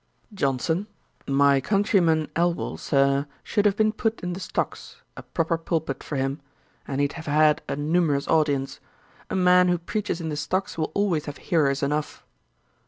JOHNSON. 0.33 0.87
'My 1.27 1.61
countryman, 1.61 2.27
Elwal, 2.35 2.75
Sir, 2.79 3.27
should 3.43 3.65
have 3.67 3.75
been 3.75 3.91
put 3.91 4.19
in 4.21 4.33
the 4.33 4.39
stocks; 4.39 4.95
a 5.15 5.21
proper 5.21 5.59
pulpit 5.59 6.01
for 6.03 6.15
him; 6.15 6.41
and 6.87 6.99
he'd 6.99 7.13
have 7.13 7.27
had 7.27 7.61
a 7.69 7.75
numerous 7.75 8.27
audience. 8.27 8.79
A 9.29 9.35
man 9.35 9.67
who 9.67 9.77
preaches 9.77 10.19
in 10.19 10.29
the 10.29 10.35
stocks 10.35 10.75
will 10.75 10.91
always 10.95 11.25
have 11.25 11.37
hearers 11.37 11.83
enough.' 11.83 12.25